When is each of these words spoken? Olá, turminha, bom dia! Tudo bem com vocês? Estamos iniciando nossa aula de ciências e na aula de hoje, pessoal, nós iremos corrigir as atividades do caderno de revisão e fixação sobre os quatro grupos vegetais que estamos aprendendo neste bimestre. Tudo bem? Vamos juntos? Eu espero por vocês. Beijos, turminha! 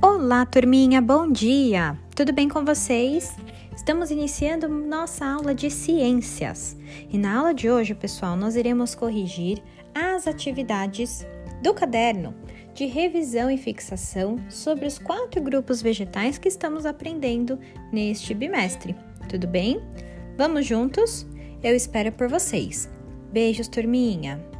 Olá, 0.00 0.46
turminha, 0.46 1.02
bom 1.02 1.28
dia! 1.28 1.98
Tudo 2.14 2.32
bem 2.32 2.48
com 2.48 2.64
vocês? 2.64 3.34
Estamos 3.74 4.12
iniciando 4.12 4.68
nossa 4.68 5.26
aula 5.26 5.52
de 5.52 5.68
ciências 5.68 6.76
e 7.10 7.18
na 7.18 7.36
aula 7.36 7.52
de 7.52 7.68
hoje, 7.68 7.96
pessoal, 7.96 8.36
nós 8.36 8.54
iremos 8.54 8.94
corrigir 8.94 9.60
as 9.92 10.28
atividades 10.28 11.26
do 11.64 11.74
caderno 11.74 12.32
de 12.74 12.86
revisão 12.86 13.50
e 13.50 13.58
fixação 13.58 14.38
sobre 14.48 14.86
os 14.86 15.00
quatro 15.00 15.42
grupos 15.42 15.82
vegetais 15.82 16.38
que 16.38 16.46
estamos 16.46 16.86
aprendendo 16.86 17.58
neste 17.92 18.32
bimestre. 18.34 18.94
Tudo 19.28 19.48
bem? 19.48 19.82
Vamos 20.36 20.64
juntos? 20.64 21.26
Eu 21.60 21.74
espero 21.74 22.12
por 22.12 22.28
vocês. 22.28 22.88
Beijos, 23.32 23.66
turminha! 23.66 24.57